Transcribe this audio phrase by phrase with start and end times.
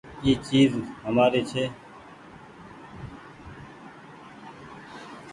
[0.23, 0.71] اي چيز
[1.03, 1.63] همآري ڇي۔